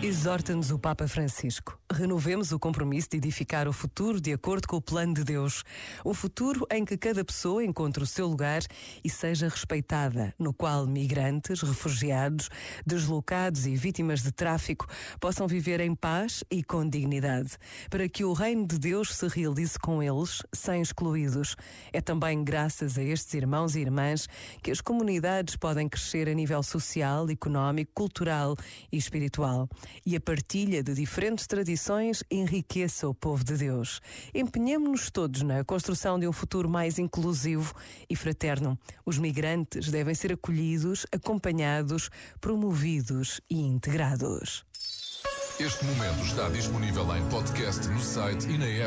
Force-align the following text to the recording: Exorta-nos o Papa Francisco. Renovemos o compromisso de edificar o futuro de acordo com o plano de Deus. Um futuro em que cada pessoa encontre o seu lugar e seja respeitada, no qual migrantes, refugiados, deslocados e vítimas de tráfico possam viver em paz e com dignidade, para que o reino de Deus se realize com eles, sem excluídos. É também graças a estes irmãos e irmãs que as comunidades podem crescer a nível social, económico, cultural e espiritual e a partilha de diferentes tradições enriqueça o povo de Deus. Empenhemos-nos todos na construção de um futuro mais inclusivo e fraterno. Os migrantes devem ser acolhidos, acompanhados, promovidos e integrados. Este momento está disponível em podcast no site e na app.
Exorta-nos 0.00 0.70
o 0.70 0.78
Papa 0.78 1.08
Francisco. 1.08 1.76
Renovemos 1.92 2.52
o 2.52 2.58
compromisso 2.58 3.08
de 3.10 3.16
edificar 3.16 3.66
o 3.66 3.72
futuro 3.72 4.20
de 4.20 4.32
acordo 4.32 4.68
com 4.68 4.76
o 4.76 4.80
plano 4.80 5.12
de 5.12 5.24
Deus. 5.24 5.64
Um 6.06 6.14
futuro 6.14 6.64
em 6.70 6.84
que 6.84 6.96
cada 6.96 7.24
pessoa 7.24 7.64
encontre 7.64 8.04
o 8.04 8.06
seu 8.06 8.28
lugar 8.28 8.62
e 9.02 9.10
seja 9.10 9.48
respeitada, 9.48 10.32
no 10.38 10.54
qual 10.54 10.86
migrantes, 10.86 11.62
refugiados, 11.62 12.48
deslocados 12.86 13.66
e 13.66 13.74
vítimas 13.74 14.22
de 14.22 14.30
tráfico 14.30 14.86
possam 15.18 15.48
viver 15.48 15.80
em 15.80 15.96
paz 15.96 16.44
e 16.48 16.62
com 16.62 16.88
dignidade, 16.88 17.58
para 17.90 18.08
que 18.08 18.22
o 18.22 18.32
reino 18.32 18.68
de 18.68 18.78
Deus 18.78 19.12
se 19.12 19.26
realize 19.26 19.76
com 19.76 20.00
eles, 20.00 20.42
sem 20.52 20.80
excluídos. 20.80 21.56
É 21.92 22.00
também 22.00 22.44
graças 22.44 22.96
a 22.98 23.02
estes 23.02 23.34
irmãos 23.34 23.74
e 23.74 23.80
irmãs 23.80 24.28
que 24.62 24.70
as 24.70 24.80
comunidades 24.80 25.56
podem 25.56 25.88
crescer 25.88 26.28
a 26.28 26.34
nível 26.34 26.62
social, 26.62 27.28
económico, 27.28 27.90
cultural 27.92 28.54
e 28.92 28.96
espiritual 28.96 29.68
e 30.04 30.16
a 30.16 30.20
partilha 30.20 30.82
de 30.82 30.94
diferentes 30.94 31.46
tradições 31.46 32.22
enriqueça 32.30 33.08
o 33.08 33.14
povo 33.14 33.44
de 33.44 33.56
Deus. 33.56 34.00
Empenhemos-nos 34.34 35.10
todos 35.10 35.42
na 35.42 35.64
construção 35.64 36.18
de 36.18 36.26
um 36.26 36.32
futuro 36.32 36.68
mais 36.68 36.98
inclusivo 36.98 37.74
e 38.08 38.16
fraterno. 38.16 38.78
Os 39.04 39.18
migrantes 39.18 39.88
devem 39.90 40.14
ser 40.14 40.32
acolhidos, 40.32 41.06
acompanhados, 41.12 42.10
promovidos 42.40 43.40
e 43.50 43.60
integrados. 43.60 44.64
Este 45.60 45.84
momento 45.84 46.24
está 46.24 46.48
disponível 46.50 47.16
em 47.16 47.28
podcast 47.28 47.88
no 47.88 48.00
site 48.00 48.48
e 48.48 48.56
na 48.56 48.66
app. 48.66 48.86